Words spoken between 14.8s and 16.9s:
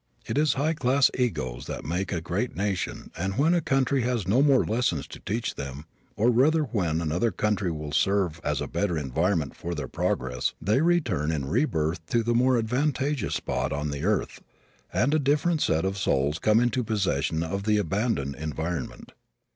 and a different set of souls come into